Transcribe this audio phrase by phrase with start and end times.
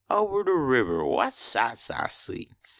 [0.09, 2.49] Ober de ribber what sights I see